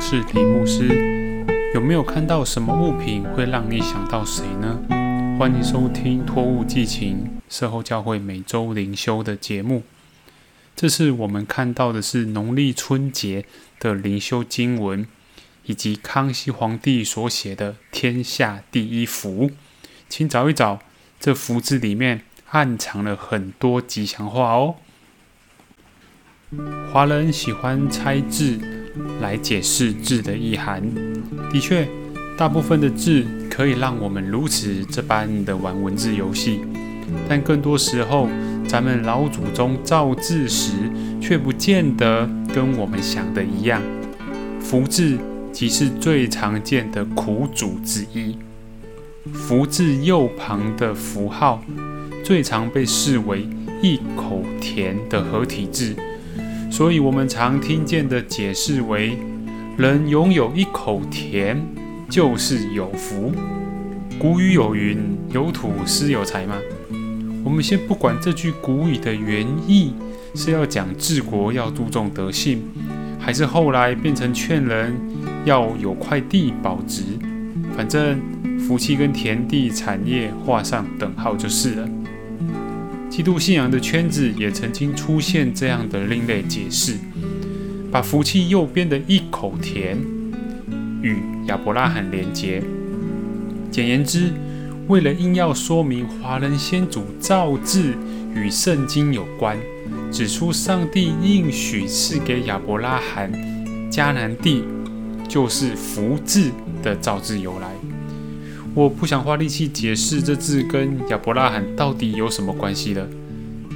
[0.00, 1.44] 是李牧师。
[1.74, 4.78] 有没有看到什么物品会让你想到谁呢？
[5.38, 9.82] 欢迎收听托物寄情社后教会每周灵修的节目。
[10.76, 13.44] 这次我们看到的是农历春节
[13.80, 15.06] 的灵修经文，
[15.64, 19.50] 以及康熙皇帝所写的“天下第一福”。
[20.08, 20.78] 请找一找，
[21.18, 24.76] 这福字里面暗藏了很多吉祥话哦。
[26.90, 28.58] 华人喜欢猜字
[29.20, 30.82] 来解释字的意涵，
[31.52, 31.86] 的确，
[32.36, 36.60] 大部分的字可以让我们如此这般的玩文字游戏，
[37.28, 38.28] 但更多时候，
[38.66, 40.72] 咱们老祖宗造字时
[41.20, 43.82] 却不见得跟我们想的一样。
[44.60, 45.18] 福字
[45.52, 48.36] 即是最常见的苦主之一，
[49.32, 51.62] 福字右旁的符号
[52.22, 53.48] 最常被视为
[53.82, 55.96] 一口田的合体字。
[56.70, 59.18] 所以，我们常听见的解释为：
[59.76, 61.56] 人拥有一口田，
[62.08, 63.32] 就是有福。
[64.18, 64.98] 古语有云
[65.32, 66.56] ：“有土斯有财”吗？
[67.44, 69.94] 我们先不管这句古语的原意
[70.34, 72.62] 是要讲治国要注重德性，
[73.18, 74.94] 还是后来变成劝人
[75.44, 77.02] 要有块地保值。
[77.76, 78.20] 反正
[78.58, 81.88] 福气跟田地产业画上等号就是了。
[83.10, 86.96] 基督信仰的圈子也曾经出现这样的另类解释，
[87.90, 89.98] 把福气右边的一口田
[91.02, 92.62] 与亚伯拉罕连接。
[93.70, 94.32] 简言之，
[94.86, 97.92] 为了硬要说明华人先祖造字
[98.34, 99.56] 与圣经有关，
[100.12, 103.32] 指出上帝应许赐给亚伯拉罕
[103.90, 104.62] 迦南地
[105.26, 106.50] 就是福字
[106.82, 107.68] 的造字由来。
[108.78, 113.04] 我不想花力气解释这字跟亚伯拉罕到底有什么关系了，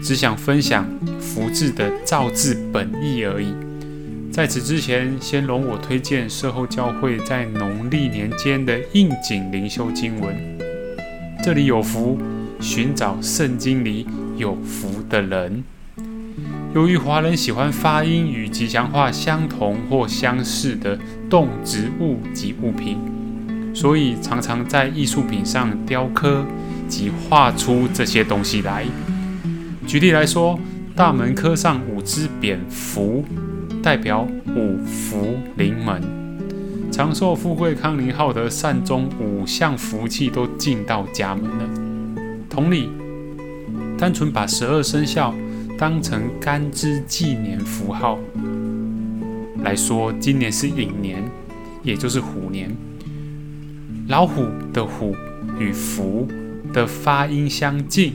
[0.01, 0.87] 只想分享
[1.19, 3.53] 福字的造字本意而已。
[4.31, 10.37] 在此之前，先容我推荐社后教会在农历年间的应景灵修经文。
[11.43, 12.17] 这里有福，
[12.61, 15.65] 寻找圣经里有福的人。
[16.77, 20.97] 由于华人喜欢发音与吉祥话相同或相似的
[21.29, 22.99] 动植物及物品。
[23.75, 26.45] 所以常常在艺术品上雕刻
[26.89, 28.85] 及画出这些东西来。
[29.87, 30.59] 举例来说，
[30.95, 33.25] 大门刻上五只蝙蝠，
[33.83, 36.03] 代表五福临门，
[36.91, 41.65] 长寿、富贵、康宁、浩德、善终五项福气都进到家门了。
[42.49, 42.91] 同理，
[43.99, 45.35] 单纯把十二生肖
[45.79, 48.19] 当成干支纪年符号
[49.65, 51.25] 来说，今年是寅年，
[51.83, 52.71] 也就是虎年。
[54.09, 55.15] 老虎的“虎”
[55.59, 56.27] 与“福”
[56.75, 58.15] 的发音相近，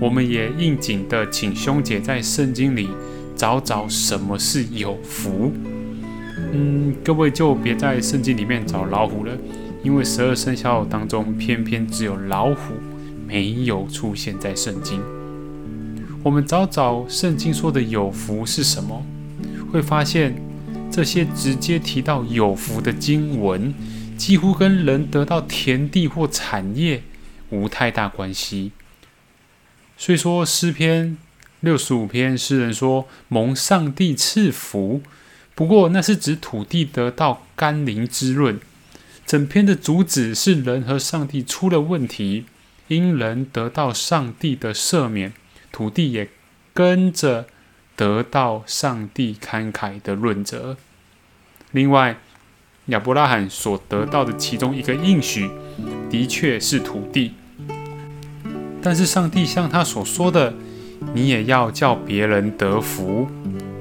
[0.00, 2.88] 我们也应景的请兄姐在圣经里
[3.34, 5.52] 找找什么是有福。
[6.52, 9.32] 嗯，各位就别在圣经里面找老虎了，
[9.82, 12.74] 因为十二生肖当中偏偏只有老虎
[13.26, 15.00] 没有出现在圣经。
[16.22, 19.04] 我们找找圣经说的有福是什么，
[19.72, 20.40] 会发现
[20.90, 23.74] 这些直接提到有福的经文。
[24.16, 27.02] 几乎跟人得到田地或产业
[27.50, 28.72] 无太大关系。
[29.96, 31.16] 虽说诗篇
[31.60, 35.02] 六十五篇诗人说蒙上帝赐福，
[35.54, 38.58] 不过那是指土地得到甘霖滋润。
[39.26, 42.46] 整篇的主旨是人和上帝出了问题，
[42.88, 45.32] 因人得到上帝的赦免，
[45.70, 46.28] 土地也
[46.72, 47.46] 跟着
[47.94, 50.76] 得到上帝慷慨的润泽。
[51.70, 52.18] 另外。
[52.86, 55.50] 亚伯拉罕所得到的其中一个应许，
[56.08, 57.32] 的确是土地。
[58.80, 60.54] 但是上帝像他所说的
[61.12, 63.26] ：“你也要叫别人得福，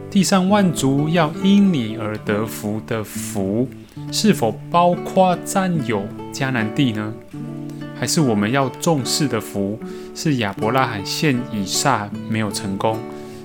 [0.09, 3.69] 地上万族要因你而得福的福，
[4.11, 7.13] 是否包括占有迦南地呢？
[7.99, 9.79] 还是我们要重视的福
[10.15, 12.97] 是亚伯拉罕献以撒没有成功？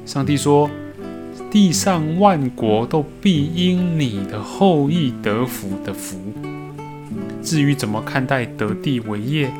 [0.06, 0.70] 上帝说。”
[1.50, 6.17] 地上万国都必因你的后裔得福的福。
[7.43, 9.50] 至于怎么看待得地为业，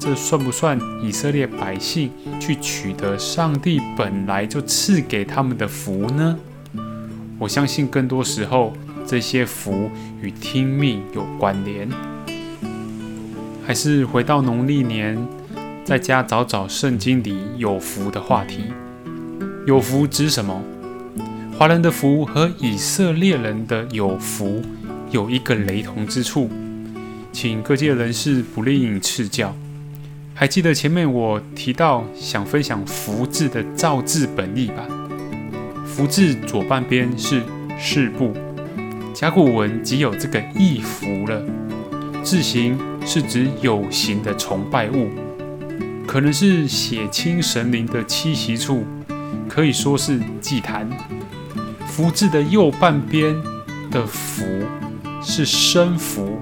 [0.00, 6.36] 这算不算以色列百姓去取得上帝本来就赐给他们的福呢？
[7.38, 8.72] 我相信更多时候，
[9.06, 9.88] 这些福
[10.20, 11.88] 与听命有关联。
[13.64, 15.16] 还是回到农历年，
[15.84, 18.64] 在家找找圣经里有福的话题。
[19.66, 20.60] 有福指什么？
[21.58, 24.62] 华人的福和以色列人的有福
[25.10, 26.48] 有一个雷同之处，
[27.32, 29.52] 请各界人士不吝赐教。
[30.34, 34.86] 还记得前面我提到想分享福字的造字本意吧？
[35.84, 37.42] 福字左半边是
[37.76, 38.32] “事部”，
[39.12, 41.42] 甲骨文即有这个意符了。
[42.22, 45.08] 字形是指有形的崇拜物，
[46.06, 48.84] 可能是血亲神灵的栖息处，
[49.48, 50.88] 可以说是祭坛。
[51.88, 53.34] 福字的右半边
[53.90, 54.44] 的福
[55.20, 56.40] 是声符，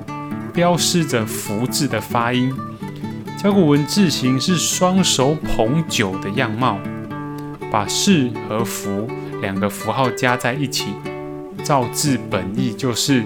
[0.53, 2.55] 标示着福字的发音。
[3.39, 6.79] 甲骨文字形是双手捧酒的样貌，
[7.71, 9.09] 把士和福
[9.41, 10.89] 两个符号加在一起，
[11.63, 13.25] 造字本意就是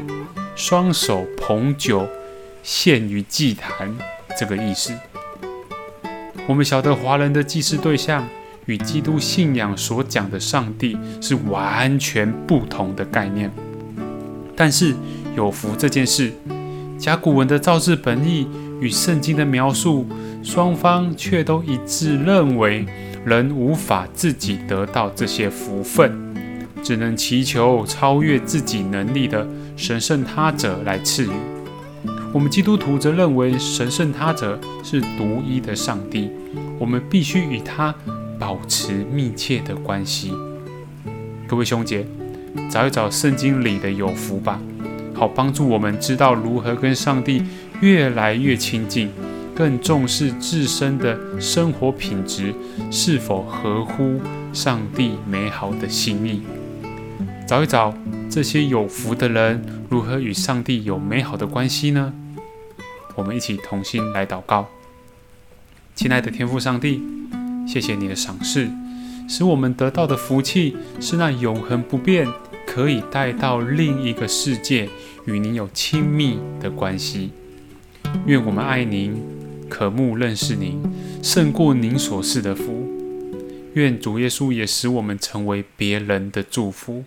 [0.55, 2.07] 双手捧酒
[2.63, 3.93] 献于祭坛
[4.39, 4.95] 这个意思。
[6.47, 8.29] 我们晓得华人的祭祀对象。
[8.67, 13.51] 与基督信仰所讲的上帝是完全不同的概念，
[14.55, 14.95] 但是
[15.37, 16.33] 有福这件事，
[16.99, 18.47] 甲骨文的造字本意
[18.81, 20.07] 与圣经的描述，
[20.43, 22.87] 双方却都一致认为
[23.25, 26.13] 人无法自己得到这些福分，
[26.83, 29.47] 只能祈求超越自己能力的
[29.77, 31.31] 神圣他者来赐予。
[32.33, 36.31] 我们基督徒则认为神圣他者是独一的上帝，
[36.79, 37.95] 我们必须与他。
[38.41, 40.33] 保持密切的关系，
[41.47, 42.07] 各位兄姐，
[42.71, 44.59] 找一找圣经里的有福吧，
[45.15, 47.45] 好帮助我们知道如何跟上帝
[47.83, 49.11] 越来越亲近，
[49.55, 52.55] 更重视自身的生活品质
[52.91, 54.19] 是否合乎
[54.55, 56.43] 上帝美好的心意。
[57.47, 57.93] 找一找
[58.31, 62.15] 这些有福的人如何与上帝有美好的关系呢？
[63.17, 64.67] 我们一起同心来祷告，
[65.95, 67.20] 亲爱的天父上帝。
[67.67, 68.69] 谢谢你的赏识，
[69.29, 72.27] 使我们得到的福气是那永恒不变，
[72.67, 74.89] 可以带到另一个世界，
[75.27, 77.31] 与您有亲密的关系。
[78.27, 79.23] 愿我们爱您，
[79.69, 80.83] 渴慕认识您，
[81.23, 82.89] 胜过您所示的福。
[83.75, 87.05] 愿主耶稣也使我们成为别人的祝福，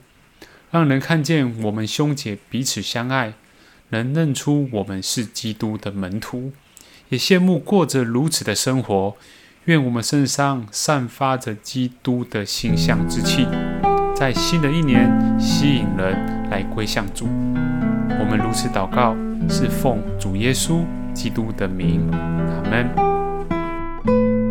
[0.71, 3.33] 让人看见我们兄姐彼此相爱，
[3.89, 6.53] 能认出我们是基督的门徒，
[7.09, 9.17] 也羡慕过着如此的生活。
[9.65, 13.47] 愿我们身上散发着基督的形象之气，
[14.13, 17.27] 在新的一年吸引人来归向主。
[18.19, 19.15] 我们如此祷告，
[19.47, 20.81] 是奉主耶稣
[21.13, 24.42] 基督的名，阿门。